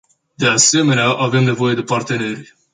[0.35, 2.55] De asemenea, avem nevoie de parteneri.